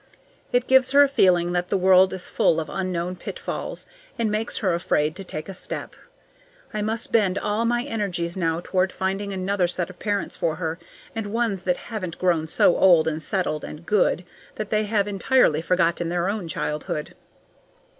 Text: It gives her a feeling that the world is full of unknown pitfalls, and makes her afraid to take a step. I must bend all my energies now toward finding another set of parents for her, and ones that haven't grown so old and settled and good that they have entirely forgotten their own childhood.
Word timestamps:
It 0.51 0.65
gives 0.65 0.93
her 0.93 1.03
a 1.03 1.07
feeling 1.07 1.51
that 1.51 1.69
the 1.69 1.77
world 1.77 2.11
is 2.11 2.27
full 2.27 2.59
of 2.59 2.71
unknown 2.71 3.15
pitfalls, 3.17 3.85
and 4.17 4.31
makes 4.31 4.57
her 4.57 4.73
afraid 4.73 5.13
to 5.15 5.23
take 5.23 5.47
a 5.47 5.53
step. 5.53 5.95
I 6.73 6.81
must 6.81 7.11
bend 7.11 7.37
all 7.37 7.65
my 7.65 7.83
energies 7.83 8.35
now 8.35 8.61
toward 8.63 8.91
finding 8.91 9.31
another 9.31 9.67
set 9.67 9.91
of 9.91 9.99
parents 9.99 10.35
for 10.35 10.55
her, 10.55 10.79
and 11.15 11.27
ones 11.31 11.61
that 11.65 11.77
haven't 11.77 12.17
grown 12.17 12.47
so 12.47 12.75
old 12.77 13.07
and 13.07 13.21
settled 13.21 13.63
and 13.63 13.85
good 13.85 14.25
that 14.55 14.71
they 14.71 14.85
have 14.85 15.07
entirely 15.07 15.61
forgotten 15.61 16.09
their 16.09 16.27
own 16.29 16.47
childhood. 16.47 17.13